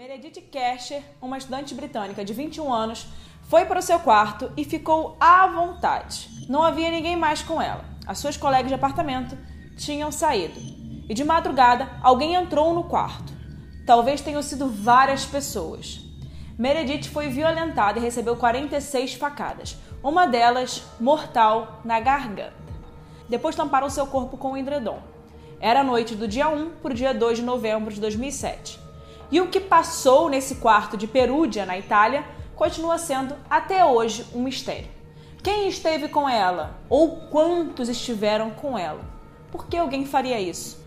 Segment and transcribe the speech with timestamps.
[0.00, 3.06] Meredith Kercher, uma estudante britânica de 21 anos,
[3.50, 6.26] foi para o seu quarto e ficou à vontade.
[6.48, 7.84] Não havia ninguém mais com ela.
[8.06, 9.36] As suas colegas de apartamento
[9.76, 10.58] tinham saído.
[11.06, 13.30] E de madrugada, alguém entrou no quarto.
[13.84, 16.00] Talvez tenham sido várias pessoas.
[16.58, 22.54] Meredith foi violentada e recebeu 46 facadas, uma delas mortal na garganta.
[23.28, 25.02] Depois tamparam seu corpo com um edredom.
[25.60, 28.88] Era a noite do dia 1 para o dia 2 de novembro de 2007.
[29.30, 32.24] E o que passou nesse quarto de Perúdia, na Itália,
[32.56, 34.88] continua sendo até hoje um mistério.
[35.42, 39.00] Quem esteve com ela ou quantos estiveram com ela?
[39.50, 40.79] Por que alguém faria isso?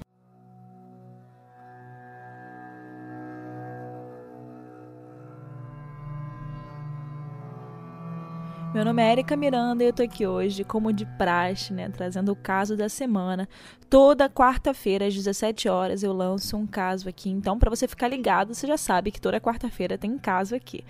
[8.73, 12.31] Meu nome é Erika Miranda e eu tô aqui hoje, como de praxe, né, trazendo
[12.31, 13.47] o caso da semana.
[13.87, 17.29] Toda quarta-feira, às 17 horas, eu lanço um caso aqui.
[17.29, 20.83] Então, para você ficar ligado, você já sabe que toda quarta-feira tem caso aqui.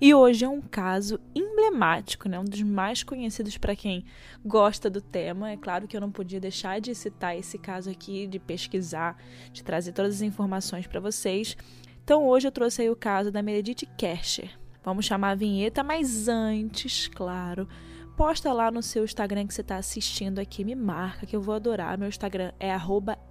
[0.00, 4.04] E hoje é um caso emblemático, né, um dos mais conhecidos para quem
[4.44, 5.52] gosta do tema.
[5.52, 9.16] É claro que eu não podia deixar de citar esse caso aqui, de pesquisar,
[9.52, 11.56] de trazer todas as informações para vocês.
[12.02, 14.50] Então, hoje eu trouxe aí o caso da Meredith Kercher.
[14.88, 17.68] Vamos chamar a vinheta, mas antes, claro,
[18.16, 21.54] posta lá no seu Instagram que você está assistindo aqui, me marca que eu vou
[21.54, 21.98] adorar.
[21.98, 22.70] Meu Instagram é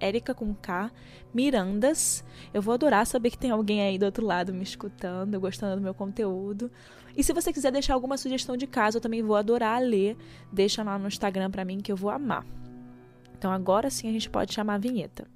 [0.00, 0.88] @erica com K
[1.34, 2.22] Mirandas.
[2.54, 5.82] Eu vou adorar saber que tem alguém aí do outro lado me escutando, gostando do
[5.82, 6.70] meu conteúdo.
[7.16, 10.16] E se você quiser deixar alguma sugestão de caso, eu também vou adorar ler.
[10.52, 12.46] Deixa lá no Instagram para mim que eu vou amar.
[13.36, 15.26] Então agora sim a gente pode chamar a vinheta.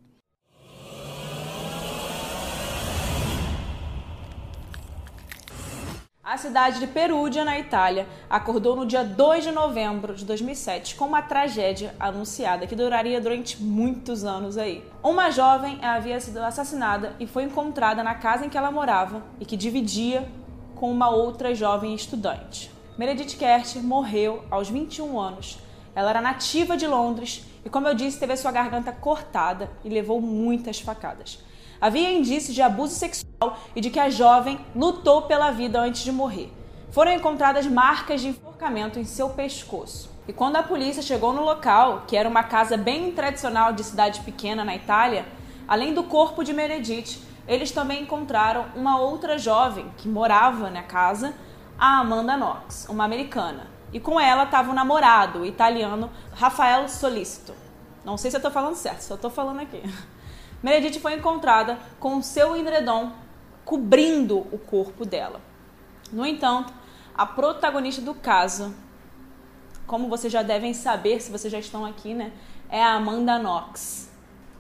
[6.33, 11.05] A cidade de Perúdia, na Itália, acordou no dia 2 de novembro de 2007 com
[11.05, 14.83] uma tragédia anunciada que duraria durante muitos anos aí.
[15.03, 19.45] Uma jovem havia sido assassinada e foi encontrada na casa em que ela morava e
[19.45, 20.27] que dividia
[20.75, 22.71] com uma outra jovem estudante.
[22.97, 25.59] Meredith Kerr morreu aos 21 anos.
[25.95, 29.91] Ela era nativa de Londres e, como eu disse, teve a sua garganta cortada e
[29.91, 31.39] levou muitas facadas.
[31.83, 36.13] Havia indícios de abuso sexual e de que a jovem lutou pela vida antes de
[36.13, 36.49] morrer.
[36.93, 40.09] Foram encontradas marcas de enforcamento em seu pescoço.
[40.29, 44.21] E quando a polícia chegou no local, que era uma casa bem tradicional de cidade
[44.21, 45.27] pequena na Itália,
[45.67, 51.35] além do corpo de Meredith, eles também encontraram uma outra jovem que morava na casa,
[51.77, 53.67] a Amanda Knox, uma americana.
[53.93, 57.53] E com ela estava o namorado, o italiano Rafael Solicito.
[58.05, 59.83] Não sei se eu estou falando certo, só estou falando aqui.
[60.63, 63.13] Meredith foi encontrada com seu edredom
[63.65, 65.41] cobrindo o corpo dela.
[66.13, 66.73] No entanto,
[67.15, 68.75] a protagonista do caso,
[69.87, 72.33] como vocês já devem saber, se vocês já estão aqui, né,
[72.69, 74.11] é a Amanda Knox.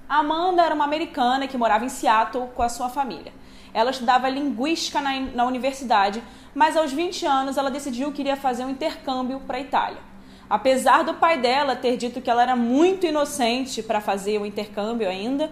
[0.08, 3.32] A Amanda era uma americana que morava em Seattle com a sua família.
[3.72, 6.22] Ela estudava linguística na, na universidade,
[6.54, 10.12] mas aos 20 anos ela decidiu que iria fazer um intercâmbio para a Itália.
[10.50, 15.08] Apesar do pai dela ter dito que ela era muito inocente para fazer o intercâmbio
[15.08, 15.50] ainda,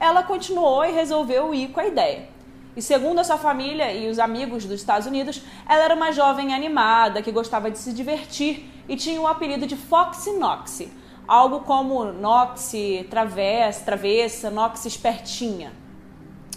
[0.00, 2.28] ela continuou e resolveu ir com a ideia.
[2.74, 6.54] E segundo a sua família e os amigos dos Estados Unidos, ela era uma jovem
[6.54, 10.90] animada que gostava de se divertir e tinha o apelido de Foxy Noxy,
[11.28, 15.72] algo como Noxy, travessa, travessa, Noxy espertinha.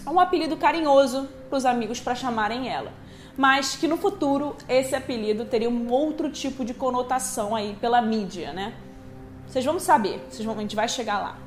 [0.06, 2.92] Um apelido carinhoso para os amigos para chamarem ela,
[3.36, 8.52] mas que no futuro esse apelido teria um outro tipo de conotação aí pela mídia,
[8.52, 8.74] né?
[9.46, 11.43] Vocês vão saber, vocês vão, a gente vai chegar lá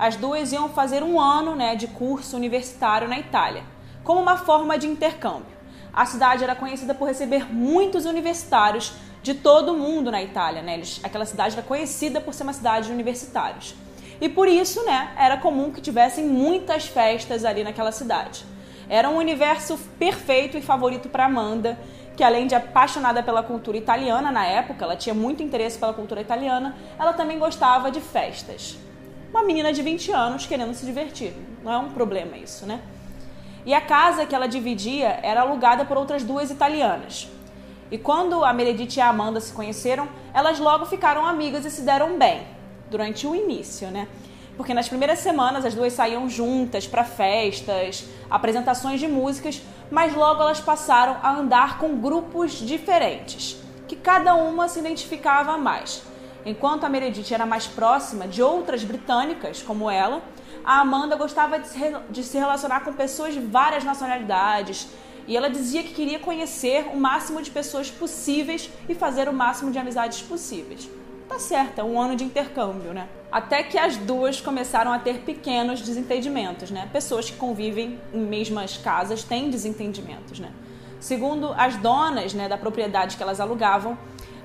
[0.00, 3.62] as duas iam fazer um ano né, de curso universitário na Itália,
[4.02, 5.54] como uma forma de intercâmbio.
[5.92, 10.62] A cidade era conhecida por receber muitos universitários de todo o mundo na Itália.
[10.62, 10.72] Né?
[10.72, 13.74] Eles, aquela cidade era conhecida por ser uma cidade de universitários.
[14.22, 18.46] E por isso né, era comum que tivessem muitas festas ali naquela cidade.
[18.88, 21.78] Era um universo perfeito e favorito para Amanda,
[22.16, 26.22] que além de apaixonada pela cultura italiana na época, ela tinha muito interesse pela cultura
[26.22, 28.78] italiana, ela também gostava de festas
[29.30, 31.32] uma menina de 20 anos querendo se divertir.
[31.62, 32.80] Não é um problema isso, né?
[33.64, 37.28] E a casa que ela dividia era alugada por outras duas italianas.
[37.90, 41.82] E quando a Meredith e a Amanda se conheceram, elas logo ficaram amigas e se
[41.82, 42.42] deram bem
[42.90, 44.08] durante o início, né?
[44.56, 50.42] Porque nas primeiras semanas as duas saíam juntas para festas, apresentações de músicas, mas logo
[50.42, 53.56] elas passaram a andar com grupos diferentes,
[53.88, 56.09] que cada uma se identificava mais.
[56.44, 60.22] Enquanto a Meredith era mais próxima de outras britânicas como ela,
[60.64, 64.88] a Amanda gostava de se, relacionar com pessoas de várias nacionalidades
[65.26, 69.70] e ela dizia que queria conhecer o máximo de pessoas possíveis e fazer o máximo
[69.70, 70.88] de amizades possíveis.
[71.28, 73.08] tá certo, é um ano de intercâmbio, né?
[73.30, 76.88] Até que as duas começaram a ter pequenos desentendimentos, né?
[76.92, 80.50] Pessoas que convivem em mesmas casas têm desentendimentos, né?
[80.98, 83.96] Segundo as donas né, da propriedade que elas alugavam,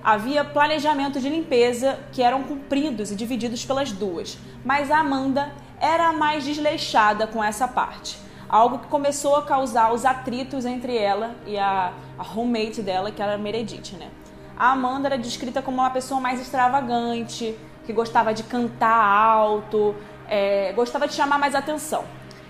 [0.06, 6.10] havia planejamento de limpeza que eram cumpridos e divididos pelas duas, mas a Amanda era
[6.10, 8.16] a mais desleixada com essa parte.
[8.48, 13.20] Algo que começou a causar os atritos entre ela e a, a roommate dela, que
[13.20, 14.12] era a Meredith, né?
[14.56, 19.96] A Amanda era descrita como uma pessoa mais extravagante, que gostava de cantar alto,
[20.30, 22.06] é, gostava de chamar mais atenção.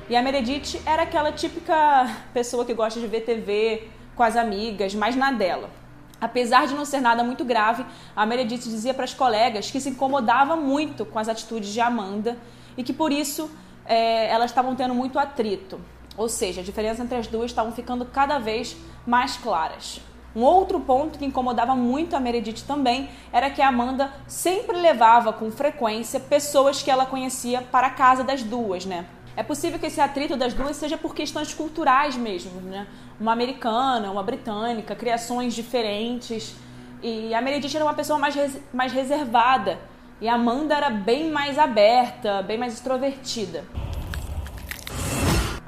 [0.10, 4.94] E a Meredith era aquela típica pessoa que gosta de ver TV com as amigas,
[4.94, 5.85] mas na dela.
[6.20, 7.86] Apesar de não ser nada muito grave,
[8.16, 12.38] a Meredith dizia para as colegas que se incomodava muito com as atitudes de Amanda
[12.78, 13.52] e que por isso
[13.86, 15.80] é, elas estavam tendo muito atrito.
[16.18, 20.00] Ou seja, a diferença entre as duas estavam ficando cada vez mais claras.
[20.36, 25.32] Um outro ponto que incomodava muito a Meredith também era que a Amanda sempre levava
[25.32, 29.06] com frequência pessoas que ela conhecia para a casa das duas, né?
[29.38, 32.88] É possível que esse atrito das duas seja por questões culturais mesmo, né?
[33.20, 36.56] Uma americana, uma britânica, criações diferentes.
[37.04, 39.78] E a Meredith era uma pessoa mais, res mais reservada.
[40.22, 43.66] E a Amanda era bem mais aberta, bem mais extrovertida.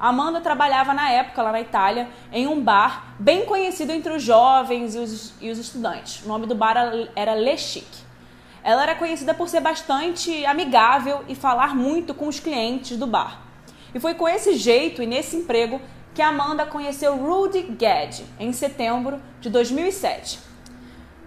[0.00, 4.22] A Amanda trabalhava na época lá na Itália em um bar bem conhecido entre os
[4.22, 6.24] jovens e os, e os estudantes.
[6.24, 6.76] O nome do bar
[7.14, 7.86] era Le Chic.
[8.62, 13.47] Ela era conhecida por ser bastante amigável e falar muito com os clientes do bar.
[13.94, 15.80] E foi com esse jeito e nesse emprego
[16.14, 20.40] que Amanda conheceu Rudy Gadd em setembro de 2007.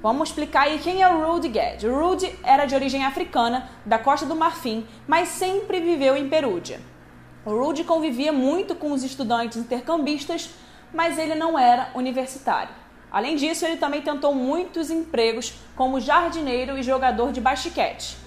[0.01, 1.87] Vamos explicar aí quem é o Rudy Gadd.
[1.87, 6.79] Rudy era de origem africana, da Costa do Marfim, mas sempre viveu em Perúdia.
[7.45, 10.49] O Rudy convivia muito com os estudantes intercambistas,
[10.93, 12.73] mas ele não era universitário.
[13.11, 18.17] Além disso, ele também tentou muitos empregos como jardineiro e jogador de basquete.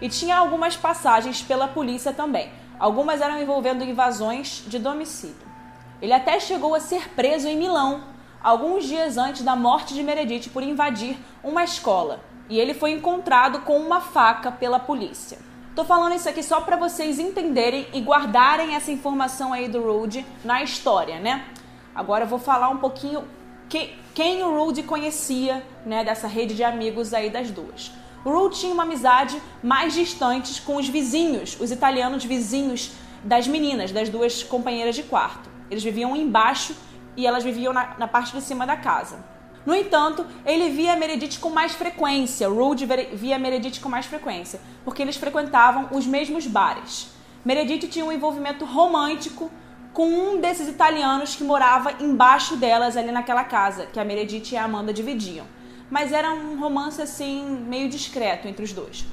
[0.00, 2.50] E tinha algumas passagens pela polícia também.
[2.80, 5.36] Algumas eram envolvendo invasões de domicílio.
[6.00, 8.02] Ele até chegou a ser preso em Milão,
[8.42, 12.20] alguns dias antes da morte de Meredith por invadir uma escola.
[12.48, 15.38] E ele foi encontrado com uma faca pela polícia.
[15.76, 20.24] Tô falando isso aqui só para vocês entenderem e guardarem essa informação aí do Rude
[20.42, 21.44] na história, né?
[21.94, 23.24] Agora eu vou falar um pouquinho
[23.68, 27.92] que, quem o Rude conhecia, né, dessa rede de amigos aí das duas.
[28.24, 32.92] O Rude tinha uma amizade mais distante com os vizinhos, os italianos vizinhos
[33.24, 35.48] das meninas, das duas companheiras de quarto.
[35.70, 36.76] Eles viviam embaixo
[37.16, 39.24] e elas viviam na, na parte de cima da casa.
[39.64, 45.02] No entanto, ele via Meredith com mais frequência, Rude via Meredith com mais frequência, porque
[45.02, 47.08] eles frequentavam os mesmos bares.
[47.44, 49.50] Meredith tinha um envolvimento romântico
[49.92, 54.56] com um desses italianos que morava embaixo delas ali naquela casa, que a Meredith e
[54.56, 55.46] a Amanda dividiam.
[55.90, 59.04] Mas era um romance assim meio discreto entre os dois.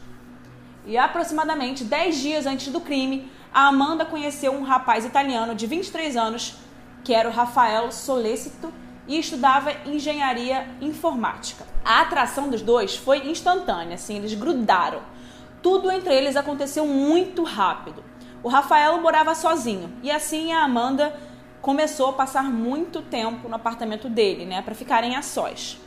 [0.85, 6.15] E aproximadamente 10 dias antes do crime, a Amanda conheceu um rapaz italiano de 23
[6.15, 6.55] anos,
[7.03, 8.71] que era o Rafael Solecito,
[9.07, 11.65] e estudava engenharia informática.
[11.83, 15.01] A atração dos dois foi instantânea, assim, eles grudaram.
[15.63, 18.03] Tudo entre eles aconteceu muito rápido.
[18.43, 21.17] O Rafael morava sozinho e assim a Amanda
[21.61, 25.79] começou a passar muito tempo no apartamento dele, né, para ficarem a sós.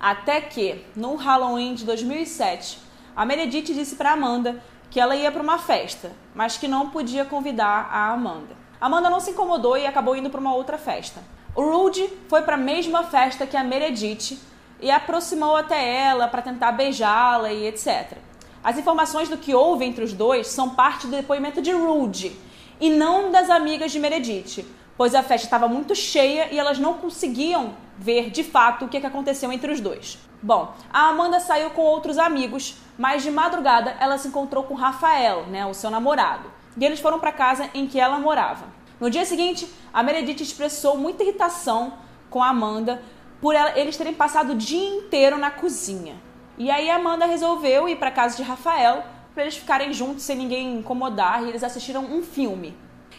[0.00, 2.78] Até que, no Halloween de 2007,
[3.14, 7.24] a Meredith disse para Amanda que ela ia para uma festa, mas que não podia
[7.26, 8.56] convidar a Amanda.
[8.80, 11.22] Amanda não se incomodou e acabou indo para uma outra festa.
[11.54, 14.38] O Rudy foi para a mesma festa que a Meredith
[14.80, 18.16] e aproximou até ela para tentar beijá-la e etc.
[18.64, 22.34] As informações do que houve entre os dois são parte do depoimento de Rudy
[22.80, 24.64] e não das amigas de Meredith,
[24.96, 28.96] pois a festa estava muito cheia e elas não conseguiam ver de fato o que
[28.96, 30.18] aconteceu entre os dois.
[30.42, 35.46] Bom, a Amanda saiu com outros amigos, mas de madrugada ela se encontrou com Rafael,
[35.46, 38.66] né, o seu namorado e eles foram para casa em que ela morava.
[38.98, 41.94] No dia seguinte, a Meredith expressou muita irritação
[42.28, 43.02] com a Amanda
[43.40, 46.16] por eles terem passado o dia inteiro na cozinha.
[46.58, 49.02] E aí a Amanda resolveu ir para casa de Rafael
[49.32, 52.76] para eles ficarem juntos sem ninguém incomodar e eles assistiram um filme.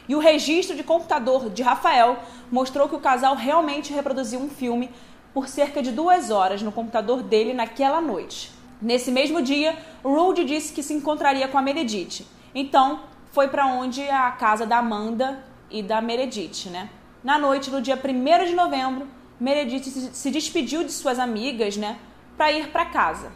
[0.08, 2.20] E o registro de computador de Rafael
[2.52, 4.90] mostrou que o casal realmente reproduziu um filme
[5.34, 8.52] por cerca de duas horas no computador dele naquela noite.
[8.82, 12.26] Nesse mesmo dia, Rudy disse que se encontraria com a Meredith.
[12.54, 16.90] Então, foi para onde a casa da Amanda e da Meredith, né?
[17.24, 19.08] Na noite do dia 1 de novembro,
[19.40, 21.98] Meredith se despediu de suas amigas, né,
[22.36, 23.32] para ir para casa.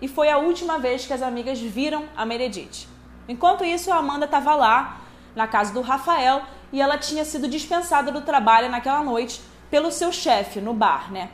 [0.00, 2.86] E foi a última vez que as amigas viram a Meredith.
[3.28, 4.99] Enquanto isso, a Amanda estava lá,
[5.34, 10.12] na casa do Rafael, e ela tinha sido dispensada do trabalho naquela noite pelo seu
[10.12, 11.30] chefe no bar, né?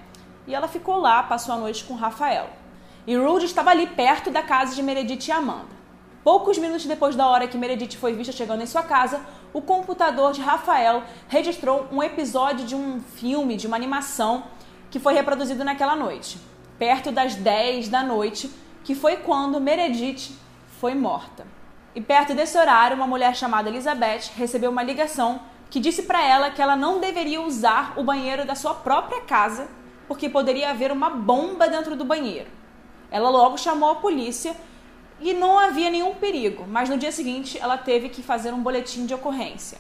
[0.47, 2.49] E ela ficou lá, passou a noite com o Rafael.
[3.07, 5.77] E Rude estava ali perto da casa de Meredith e Amanda.
[6.23, 9.21] Poucos minutos depois da hora que Meredith foi vista chegando em sua casa,
[9.53, 14.45] o computador de Rafael registrou um episódio de um filme, de uma animação,
[14.91, 16.39] que foi reproduzido naquela noite,
[16.79, 18.51] perto das 10 da noite,
[18.83, 20.33] que foi quando Meredith
[20.81, 21.47] foi morta.
[21.97, 26.51] E perto desse horário, uma mulher chamada Elizabeth recebeu uma ligação que disse para ela
[26.51, 29.67] que ela não deveria usar o banheiro da sua própria casa,
[30.07, 32.51] porque poderia haver uma bomba dentro do banheiro.
[33.11, 34.55] Ela logo chamou a polícia
[35.23, 39.07] e não havia nenhum perigo, mas no dia seguinte ela teve que fazer um boletim
[39.07, 39.79] de ocorrência.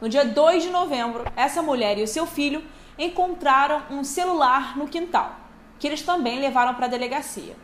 [0.00, 2.62] No dia 2 de novembro, essa mulher e o seu filho
[2.96, 5.34] encontraram um celular no quintal,
[5.80, 7.56] que eles também levaram para a delegacia.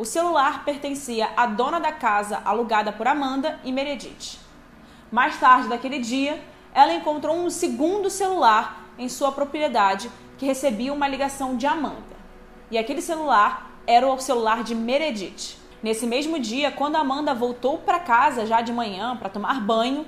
[0.00, 4.38] O celular pertencia à dona da casa alugada por Amanda e Meredith.
[5.12, 6.42] Mais tarde daquele dia,
[6.72, 12.16] ela encontrou um segundo celular em sua propriedade que recebia uma ligação de Amanda.
[12.70, 15.58] E aquele celular era o celular de Meredith.
[15.82, 20.06] Nesse mesmo dia, quando Amanda voltou para casa já de manhã para tomar banho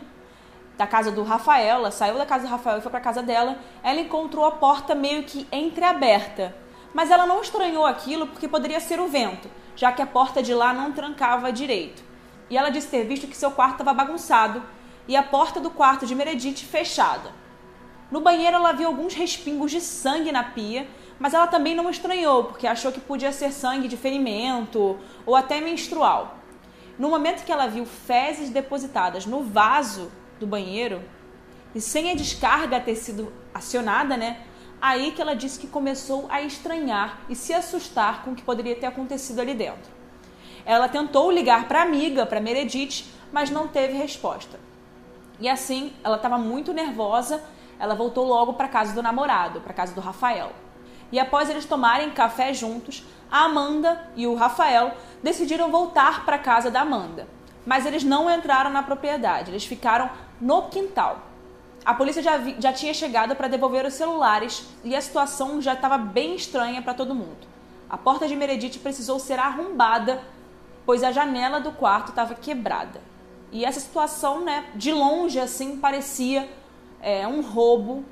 [0.78, 3.58] da casa do Rafael, ela saiu da casa do Rafael e foi para casa dela,
[3.82, 6.56] ela encontrou a porta meio que entreaberta.
[6.94, 10.54] Mas ela não estranhou aquilo porque poderia ser o vento, já que a porta de
[10.54, 12.02] lá não trancava direito.
[12.50, 14.62] E ela disse ter visto que seu quarto estava bagunçado
[15.08, 17.32] e a porta do quarto de Meredith fechada.
[18.10, 20.86] No banheiro ela viu alguns respingos de sangue na pia
[21.22, 25.60] mas ela também não estranhou, porque achou que podia ser sangue de ferimento ou até
[25.60, 26.36] menstrual.
[26.98, 30.10] No momento que ela viu fezes depositadas no vaso
[30.40, 31.00] do banheiro,
[31.72, 34.40] e sem a descarga ter sido acionada, né?
[34.82, 38.76] Aí que ela disse que começou a estranhar e se assustar com o que poderia
[38.76, 39.90] ter acontecido ali dentro.
[40.66, 44.58] Ela tentou ligar para a amiga, para Meredith, mas não teve resposta.
[45.40, 47.42] E assim, ela estava muito nervosa,
[47.78, 50.52] ela voltou logo para casa do namorado, para casa do Rafael
[51.12, 56.70] e após eles tomarem café juntos, a Amanda e o Rafael decidiram voltar para casa
[56.70, 57.28] da Amanda.
[57.66, 60.10] Mas eles não entraram na propriedade, eles ficaram
[60.40, 61.18] no quintal.
[61.84, 65.72] A polícia já, vi, já tinha chegado para devolver os celulares e a situação já
[65.72, 67.46] estava bem estranha para todo mundo.
[67.90, 70.22] A porta de Meredith precisou ser arrombada,
[70.86, 73.00] pois a janela do quarto estava quebrada.
[73.50, 76.48] E essa situação, né, de longe assim, parecia
[77.00, 78.04] é, um roubo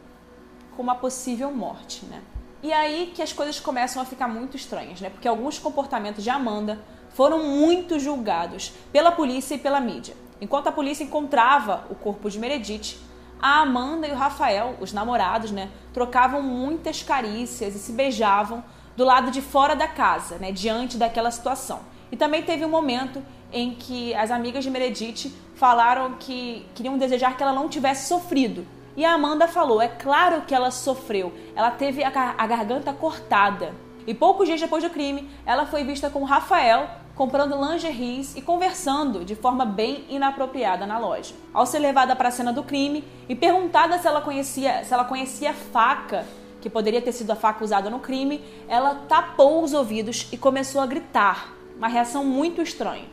[0.76, 2.20] com uma possível morte, né?
[2.62, 5.08] E aí que as coisas começam a ficar muito estranhas, né?
[5.08, 6.78] Porque alguns comportamentos de Amanda
[7.10, 10.14] foram muito julgados pela polícia e pela mídia.
[10.40, 12.98] Enquanto a polícia encontrava o corpo de Meredith,
[13.40, 18.62] a Amanda e o Rafael, os namorados, né, trocavam muitas carícias e se beijavam
[18.96, 21.80] do lado de fora da casa, né, diante daquela situação.
[22.12, 27.36] E também teve um momento em que as amigas de Meredith falaram que queriam desejar
[27.36, 28.66] que ela não tivesse sofrido,
[28.96, 33.72] e a Amanda falou: é claro que ela sofreu, ela teve a, a garganta cortada.
[34.06, 36.88] E poucos dias depois do crime, ela foi vista com Rafael
[37.20, 41.34] comprando lingeries e conversando de forma bem inapropriada na loja.
[41.52, 45.04] Ao ser levada para a cena do crime e perguntada se ela conhecia, se ela
[45.04, 46.24] conhecia a faca
[46.62, 50.80] que poderia ter sido a faca usada no crime, ela tapou os ouvidos e começou
[50.80, 53.04] a gritar, uma reação muito estranha.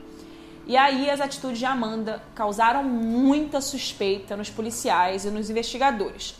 [0.65, 6.33] E aí as atitudes de Amanda causaram muita suspeita nos policiais e nos investigadores,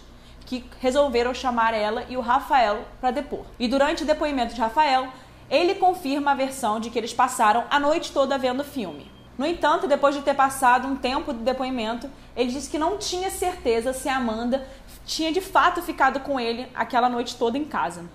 [0.46, 3.44] que resolveram chamar ela e o Rafael para depor.
[3.60, 5.10] E durante o depoimento de Rafael,
[5.50, 9.12] ele confirma a versão de que eles passaram a noite toda vendo filme.
[9.38, 13.30] No entanto, depois de ter passado um tempo do depoimento, ele disse que não tinha
[13.30, 14.68] certeza se Amanda
[15.06, 18.06] tinha de fato ficado com ele aquela noite toda em casa.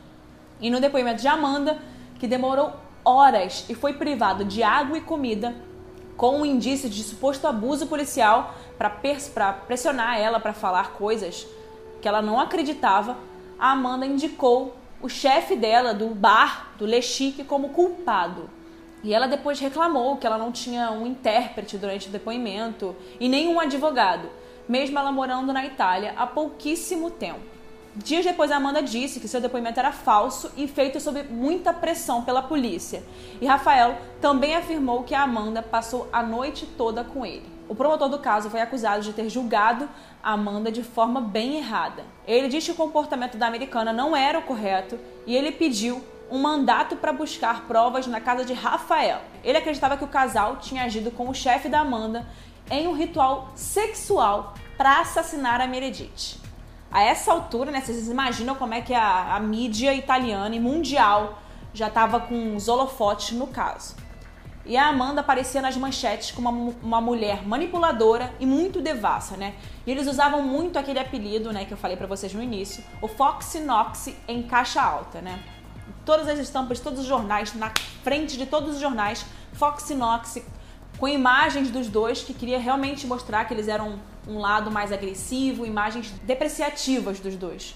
[0.60, 1.78] E no depoimento de Amanda,
[2.18, 2.72] que demorou
[3.04, 5.54] horas e foi privado de água e comida,
[6.16, 8.90] com um indício de suposto abuso policial para
[9.66, 11.46] pressionar ela para falar coisas
[12.00, 13.16] que ela não acreditava,
[13.58, 18.48] a Amanda indicou o chefe dela do bar do Le Chic como culpado.
[19.02, 23.48] E ela depois reclamou que ela não tinha um intérprete durante o depoimento e nem
[23.48, 24.30] um advogado,
[24.68, 27.40] mesmo ela morando na Itália há pouquíssimo tempo.
[27.94, 32.40] Dias depois, Amanda disse que seu depoimento era falso e feito sob muita pressão pela
[32.40, 33.02] polícia.
[33.38, 37.51] E Rafael também afirmou que a Amanda passou a noite toda com ele.
[37.72, 39.88] O promotor do caso foi acusado de ter julgado
[40.22, 42.04] a Amanda de forma bem errada.
[42.26, 46.38] Ele disse que o comportamento da americana não era o correto e ele pediu um
[46.38, 49.22] mandato para buscar provas na casa de Rafael.
[49.42, 52.26] Ele acreditava que o casal tinha agido com o chefe da Amanda
[52.70, 56.38] em um ritual sexual para assassinar a Meredith.
[56.90, 61.38] A essa altura, né, vocês imaginam como é que a, a mídia italiana e mundial
[61.72, 64.01] já estava com os holofotes no caso.
[64.64, 69.54] E a Amanda aparecia nas manchetes como uma, uma, mulher manipuladora e muito devassa, né?
[69.86, 73.08] E eles usavam muito aquele apelido, né, que eu falei para vocês no início, o
[73.08, 75.42] Foxy Noxy em caixa alta, né?
[76.04, 80.42] todas as estampas todos os jornais, na frente de todos os jornais, Fox Knox,
[80.98, 85.66] com imagens dos dois que queria realmente mostrar que eles eram um lado mais agressivo,
[85.66, 87.74] imagens depreciativas dos dois.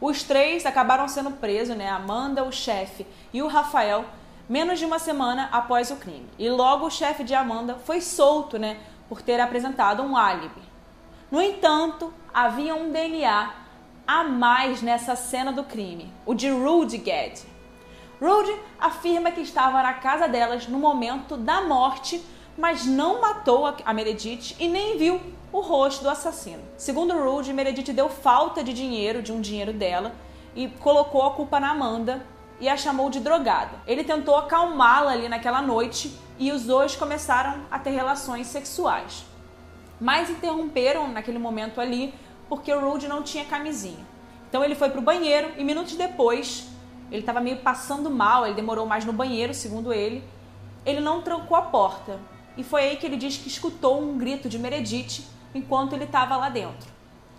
[0.00, 1.88] Os três acabaram sendo presos, né?
[1.88, 4.04] Amanda, o chefe e o Rafael,
[4.48, 6.28] menos de uma semana após o crime.
[6.38, 8.78] E logo o chefe de Amanda foi solto, né?
[9.08, 10.62] Por ter apresentado um álibi.
[11.30, 13.52] No entanto, havia um DNA
[14.06, 17.42] a mais nessa cena do crime, o de Rudy Gad.
[18.20, 22.20] Rudy afirma que estava na casa delas no momento da morte,
[22.60, 25.18] mas não matou a Meredith e nem viu
[25.50, 26.62] o rosto do assassino.
[26.76, 30.12] Segundo Rudy, Meredith deu falta de dinheiro, de um dinheiro dela,
[30.54, 32.24] e colocou a culpa na Amanda
[32.60, 33.80] e a chamou de drogada.
[33.86, 39.24] Ele tentou acalmá-la ali naquela noite e os dois começaram a ter relações sexuais.
[39.98, 42.12] Mas interromperam naquele momento ali
[42.46, 44.06] porque o Rude não tinha camisinha.
[44.50, 46.68] Então ele foi para o banheiro e minutos depois,
[47.10, 50.22] ele estava meio passando mal, ele demorou mais no banheiro, segundo ele.
[50.84, 52.18] Ele não trancou a porta.
[52.56, 56.36] E foi aí que ele diz que escutou um grito de Meredith enquanto ele estava
[56.36, 56.90] lá dentro.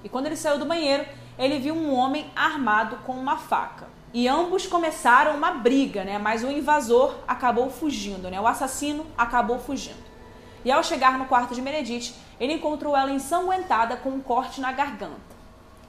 [0.03, 1.06] E quando ele saiu do banheiro,
[1.38, 3.88] ele viu um homem armado com uma faca.
[4.13, 6.18] E ambos começaram uma briga, né?
[6.18, 8.41] Mas o invasor acabou fugindo, né?
[8.41, 10.12] O assassino acabou fugindo.
[10.65, 14.72] E ao chegar no quarto de Meredith, ele encontrou ela ensanguentada com um corte na
[14.72, 15.32] garganta.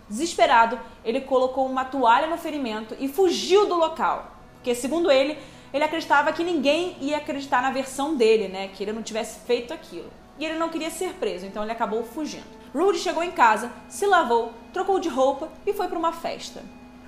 [0.09, 4.33] Desesperado, ele colocou uma toalha no ferimento e fugiu do local.
[4.55, 5.39] Porque, segundo ele,
[5.73, 8.69] ele acreditava que ninguém ia acreditar na versão dele, né?
[8.69, 10.11] Que ele não tivesse feito aquilo.
[10.39, 12.47] E ele não queria ser preso, então ele acabou fugindo.
[12.75, 16.63] Rudy chegou em casa, se lavou, trocou de roupa e foi para uma festa.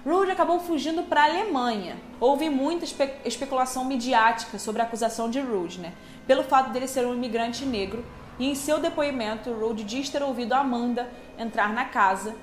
[0.07, 1.97] Rudy acabou fugindo para a Alemanha.
[2.21, 5.95] Houve muita espe especulação midiática sobre a acusação de Rudy, né?
[6.27, 8.05] Pelo fato dele ser um imigrante negro
[8.39, 12.35] e em seu depoimento, Rude diz ter ouvido Amanda entrar na casa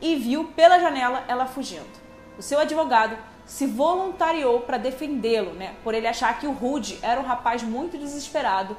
[0.00, 2.00] e viu pela janela ela fugindo.
[2.38, 3.16] O seu advogado
[3.52, 7.98] se voluntariou para defendê-lo, né, por ele achar que o Rude era um rapaz muito
[7.98, 8.74] desesperado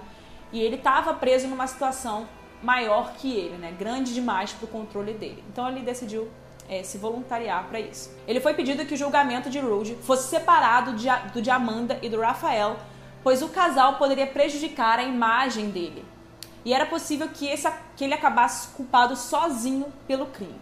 [0.51, 2.27] e ele estava preso numa situação
[2.63, 5.43] maior que ele, né, grande demais para o controle dele.
[5.47, 6.27] Então ele decidiu
[6.67, 8.09] é, se voluntariar para isso.
[8.27, 12.09] Ele foi pedido que o julgamento de Rude fosse separado de, do de Amanda e
[12.09, 12.77] do Rafael,
[13.21, 16.03] pois o casal poderia prejudicar a imagem dele
[16.65, 20.59] e era possível que, esse, que ele acabasse culpado sozinho pelo crime.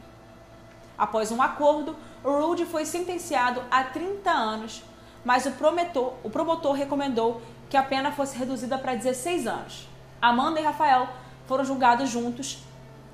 [0.98, 4.84] Após um acordo, Rude foi sentenciado a 30 anos,
[5.26, 9.88] mas o, prometor, o promotor recomendou que a pena fosse reduzida para 16 anos.
[10.22, 11.08] Amanda e Rafael
[11.48, 12.60] foram julgados juntos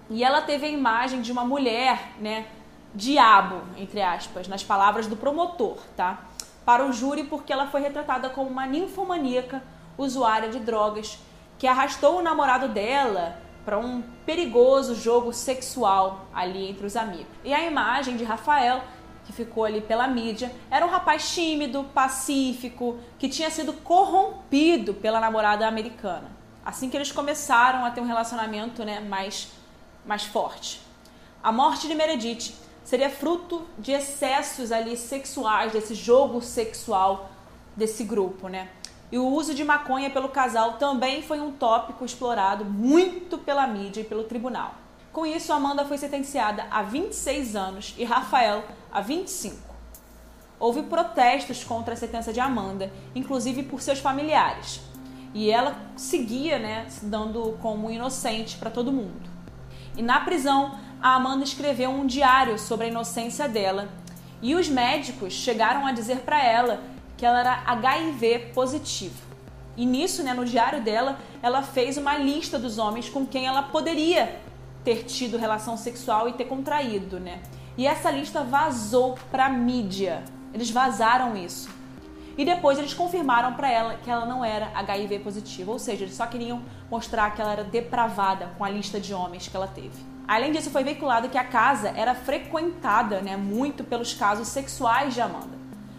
[0.10, 2.48] e ela teve a imagem de uma mulher, né,
[2.94, 6.24] diabo, entre aspas, nas palavras do promotor, tá?
[6.66, 9.64] Para o júri porque ela foi retratada como uma ninfomaníaca,
[9.98, 11.20] usuária de drogas
[11.58, 17.28] que arrastou o namorado dela para um perigoso jogo sexual ali entre os amigos.
[17.44, 18.82] E a imagem de Rafael,
[19.28, 25.20] que ficou ali pela mídia, era um rapaz tímido, pacífico, que tinha sido corrompido pela
[25.20, 26.32] namorada americana.
[26.66, 29.50] Assim que eles começaram a ter um relacionamento né, mais,
[30.06, 30.82] mais forte.
[31.44, 32.54] A morte de Meredith
[32.86, 37.30] seria fruto de excessos ali sexuais, desse jogo sexual
[37.76, 38.70] desse grupo, né?
[39.12, 44.02] E o uso de maconha pelo casal também foi um tópico explorado muito pela mídia
[44.02, 44.76] e pelo tribunal.
[45.18, 48.64] Com isso, Amanda foi sentenciada a 26 anos e Rafael
[48.98, 49.56] a 25.
[50.60, 54.82] Houve protestos contra a sentença de Amanda, inclusive por seus familiares.
[55.36, 59.30] E ela seguia, né, se dando como inocente para todo mundo.
[59.96, 63.88] E na prisão, a Amanda escreveu um diário sobre a inocência dela.
[64.42, 66.82] E os médicos chegaram a dizer para ela
[67.16, 69.28] que ela era HIV positivo.
[69.76, 73.62] E nisso, né, no diário dela, ela fez uma lista dos homens com quem ela
[73.62, 74.42] poderia
[74.84, 77.44] ter tido relação sexual e ter contraído, né?
[77.78, 80.24] E essa lista vazou para mídia.
[80.54, 81.70] Eles vazaram isso.
[82.38, 86.16] E depois eles confirmaram para ela que ela não era HIV positiva, ou seja, eles
[86.16, 90.06] só queriam mostrar que ela era depravada com a lista de homens que ela teve.
[90.28, 95.22] Além disso, foi veiculado que a casa era frequentada, né, muito pelos casos sexuais de
[95.22, 95.58] Amanda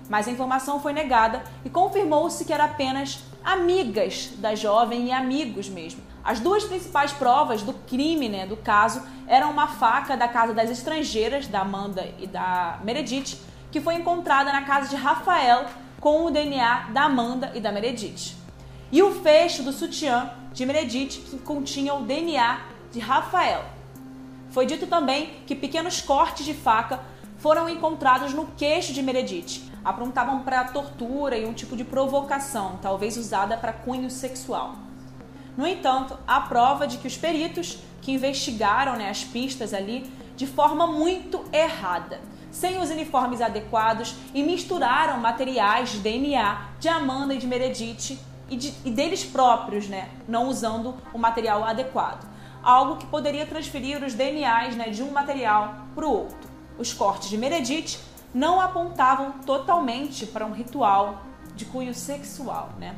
[0.09, 5.69] mas a informação foi negada e confirmou-se que eram apenas amigas da jovem e amigos
[5.69, 6.03] mesmo.
[6.29, 10.69] As duas principais provas do crime, né, do caso, eram uma faca da casa das
[10.69, 13.39] estrangeiras, da Amanda e da Meredith,
[13.73, 15.65] que foi encontrada na casa de Rafael
[15.99, 18.37] com o DNA da Amanda e da Meredith.
[18.93, 22.61] E o fecho do sutiã de Meredith, que continha o DNA
[22.93, 23.65] de Rafael.
[24.51, 27.01] Foi dito também que pequenos cortes de faca
[27.39, 33.17] foram encontrados no queixo de Meredith, aprontavam para tortura e um tipo de provocação, talvez
[33.17, 34.88] usada para cunho sexual.
[35.59, 40.47] No entanto, há prova de que os peritos que investigaram né, as pistas ali de
[40.47, 42.21] forma muito errada.
[42.53, 48.19] sem os uniformes adequados e misturaram materiais de DNA de Amanda e de Meredith
[48.49, 52.27] e, de, e deles próprios, né, não usando o material adequado.
[52.63, 56.49] Algo que poderia transferir os DNAs né, de um material para o outro.
[56.79, 57.99] Os cortes de Meredith
[58.33, 61.23] não apontavam totalmente para um ritual
[61.55, 62.71] de cunho sexual.
[62.79, 62.95] Né?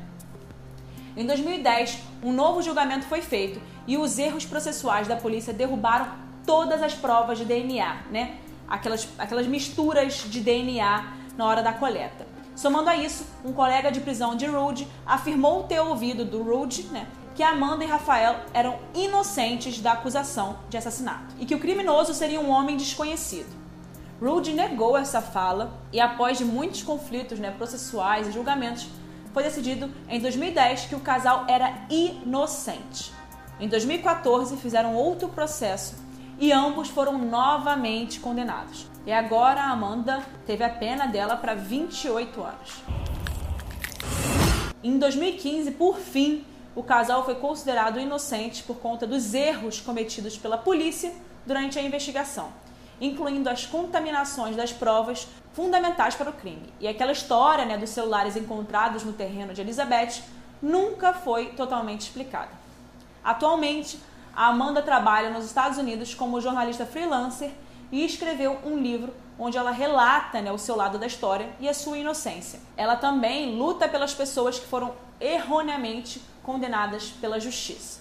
[1.21, 6.11] Em 2010, um novo julgamento foi feito e os erros processuais da polícia derrubaram
[6.47, 8.39] todas as provas de DNA, né?
[8.67, 12.27] aquelas, aquelas misturas de DNA na hora da coleta.
[12.57, 17.07] Somando a isso, um colega de prisão de Rude afirmou ter ouvido do Rude né,
[17.35, 22.41] que Amanda e Rafael eram inocentes da acusação de assassinato e que o criminoso seria
[22.41, 23.55] um homem desconhecido.
[24.23, 28.87] Rude negou essa fala e, após muitos conflitos né, processuais e julgamentos,
[29.33, 33.13] foi decidido em 2010 que o casal era inocente.
[33.59, 35.97] Em 2014, fizeram outro processo
[36.39, 38.87] e ambos foram novamente condenados.
[39.07, 42.83] E agora a Amanda teve a pena dela para 28 anos.
[44.83, 50.57] Em 2015, por fim, o casal foi considerado inocente por conta dos erros cometidos pela
[50.57, 51.13] polícia
[51.47, 52.49] durante a investigação,
[53.01, 56.73] incluindo as contaminações das provas fundamentais para o crime.
[56.79, 60.23] E aquela história né, dos celulares encontrados no terreno de Elizabeth
[60.63, 62.51] nunca foi totalmente explicada.
[63.25, 63.99] Atualmente,
[64.35, 67.51] a Amanda trabalha nos Estados Unidos como jornalista freelancer
[67.91, 71.75] e escreveu um livro onde ela relata né, o seu lado da história e a
[71.75, 72.61] sua inocência.
[72.77, 78.01] Ela também luta pelas pessoas que foram erroneamente condenadas pela justiça.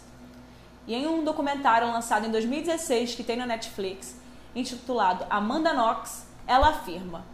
[0.86, 4.16] E em um documentário lançado em 2016 que tem na Netflix,
[4.56, 7.26] intitulado Amanda Knox, ela afirma: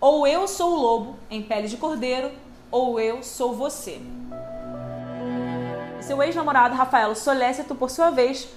[0.00, 2.30] Ou eu sou o lobo em pele de cordeiro,
[2.70, 4.00] ou eu sou você.
[6.00, 8.48] Seu ex-namorado Rafael Solécito, por sua vez,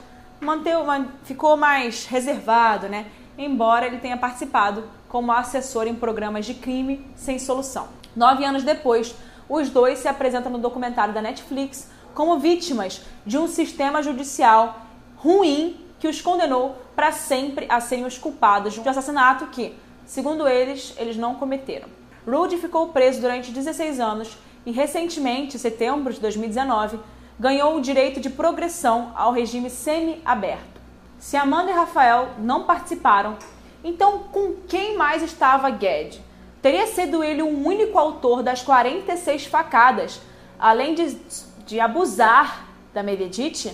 [0.42, 3.06] uma, ficou mais reservado, né?
[3.38, 7.88] embora ele tenha participado como assessor em programas de crime sem solução.
[8.16, 9.16] Nove anos depois,
[9.50, 14.82] os dois se apresentam no documentário da Netflix como vítimas de um sistema judicial
[15.18, 19.74] ruim que os condenou para sempre a serem os culpados de um assassinato que,
[20.06, 21.88] segundo eles, eles não cometeram.
[22.28, 27.00] Rudy ficou preso durante 16 anos e recentemente, em setembro de 2019,
[27.40, 30.82] ganhou o direito de progressão ao regime semi-aberto.
[31.18, 33.38] Se Amanda e Rafael não participaram,
[33.82, 36.22] então com quem mais estava Ged?
[36.62, 40.20] Teria sido ele o único autor das 46 facadas,
[40.60, 41.18] além de,
[41.66, 43.72] de abusar da Meredith?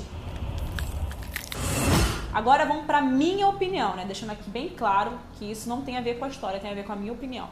[2.40, 4.06] Agora vamos para minha opinião, né?
[4.06, 6.74] Deixando aqui bem claro que isso não tem a ver com a história, tem a
[6.74, 7.50] ver com a minha opinião.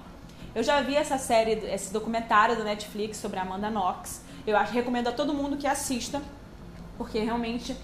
[0.56, 4.22] Eu já vi essa série, esse documentário do Netflix sobre a Amanda Knox.
[4.48, 6.22] Eu acho recomendo a todo mundo que assista,
[6.98, 7.76] porque realmente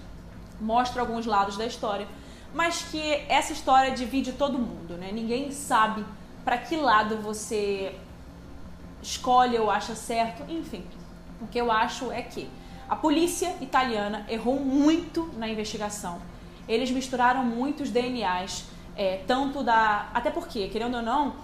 [0.61, 2.07] mostra alguns lados da história,
[2.53, 5.11] mas que essa história divide todo mundo, né?
[5.11, 6.05] Ninguém sabe
[6.45, 7.93] para que lado você
[9.01, 10.85] escolhe ou acha certo, enfim.
[11.41, 12.49] O que eu acho é que
[12.87, 16.31] a polícia italiana errou muito na investigação.
[16.67, 20.09] Eles misturaram muitos DNAs, é, tanto da.
[20.13, 21.35] Até porque, querendo ou não,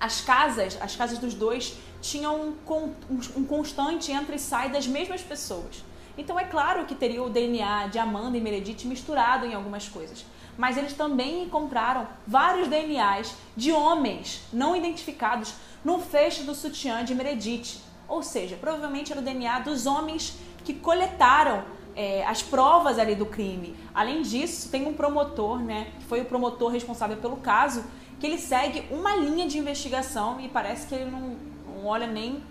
[0.00, 2.94] as casas, as casas dos dois tinham um,
[3.36, 5.84] um constante entra e sai das mesmas pessoas.
[6.16, 10.24] Então é claro que teria o DNA de Amanda e Meredith misturado em algumas coisas.
[10.56, 17.14] Mas eles também encontraram vários DNAs de homens não identificados no fecho do sutiã de
[17.14, 17.78] Meredith.
[18.08, 21.64] Ou seja, provavelmente era o DNA dos homens que coletaram
[21.96, 23.76] é, as provas ali do crime.
[23.94, 27.84] Além disso, tem um promotor, né, que foi o promotor responsável pelo caso,
[28.18, 32.42] que ele segue uma linha de investigação e parece que ele não, não olha nem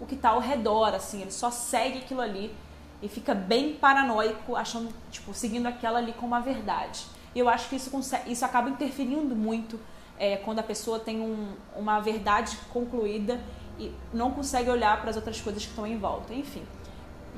[0.00, 2.54] o que está ao redor, assim, ele só segue aquilo ali
[3.02, 7.04] e fica bem paranoico, achando, tipo, seguindo aquela ali como a verdade.
[7.34, 7.90] E eu acho que isso,
[8.26, 9.78] isso acaba interferindo muito
[10.18, 13.40] é, quando a pessoa tem um, uma verdade concluída
[13.78, 16.34] e não consegue olhar para as outras coisas que estão em volta.
[16.34, 16.62] Enfim.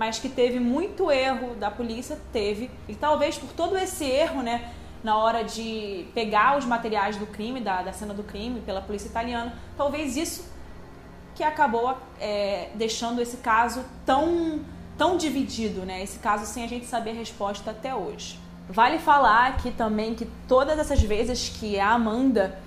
[0.00, 2.70] Mas que teve muito erro da polícia, teve.
[2.88, 4.72] E talvez por todo esse erro, né,
[5.04, 9.08] na hora de pegar os materiais do crime, da, da cena do crime, pela polícia
[9.08, 10.50] italiana, talvez isso
[11.34, 14.60] que acabou é, deixando esse caso tão
[14.96, 16.02] tão dividido, né?
[16.02, 18.38] Esse caso sem a gente saber a resposta até hoje.
[18.70, 22.58] Vale falar aqui também que todas essas vezes que a Amanda,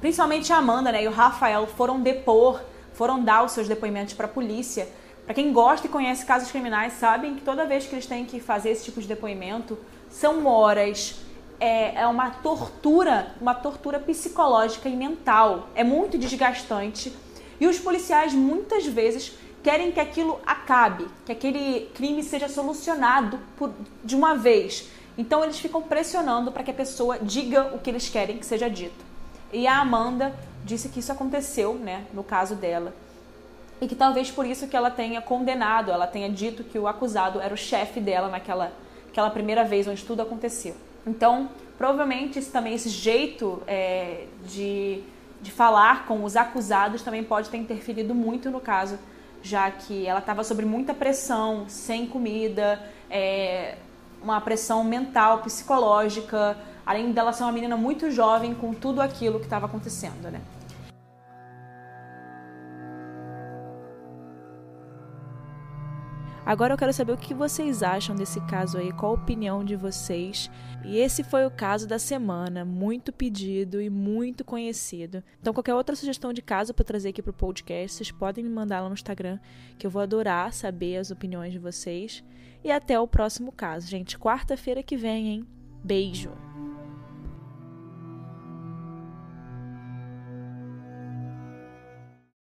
[0.00, 2.60] principalmente a Amanda, né, e o Rafael foram depor,
[2.94, 4.88] foram dar os seus depoimentos para a polícia.
[5.24, 8.40] Para quem gosta e conhece casos criminais, sabem que toda vez que eles têm que
[8.40, 9.78] fazer esse tipo de depoimento,
[10.08, 11.20] são horas,
[11.60, 15.68] é, é uma tortura, uma tortura psicológica e mental.
[15.74, 17.12] É muito desgastante.
[17.60, 23.72] E os policiais muitas vezes querem que aquilo acabe, que aquele crime seja solucionado por,
[24.02, 24.88] de uma vez.
[25.18, 28.70] Então eles ficam pressionando para que a pessoa diga o que eles querem que seja
[28.70, 29.04] dito.
[29.52, 32.94] E a Amanda disse que isso aconteceu, né, no caso dela.
[33.80, 37.40] E que talvez por isso que ela tenha condenado, ela tenha dito que o acusado
[37.40, 38.72] era o chefe dela naquela
[39.10, 40.74] aquela primeira vez onde tudo aconteceu.
[41.06, 45.02] Então, provavelmente também esse jeito é, de,
[45.42, 48.98] de falar com os acusados também pode ter interferido muito no caso,
[49.42, 53.76] já que ela estava sob muita pressão, sem comida, é,
[54.22, 59.46] uma pressão mental, psicológica, além dela ser uma menina muito jovem com tudo aquilo que
[59.46, 60.40] estava acontecendo, né?
[66.50, 69.76] Agora eu quero saber o que vocês acham desse caso aí, qual a opinião de
[69.76, 70.50] vocês.
[70.84, 75.22] E esse foi o caso da semana, muito pedido e muito conhecido.
[75.40, 78.50] Então, qualquer outra sugestão de caso para trazer aqui para o podcast, vocês podem me
[78.50, 79.38] mandar lá no Instagram,
[79.78, 82.24] que eu vou adorar saber as opiniões de vocês.
[82.64, 84.18] E até o próximo caso, gente.
[84.18, 85.46] Quarta-feira que vem, hein?
[85.84, 86.49] Beijo!